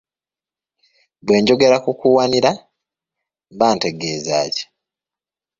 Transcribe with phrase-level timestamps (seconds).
[1.23, 2.51] Bwe njogera ku kuwanira,
[3.53, 4.63] mba ntegeeza ki?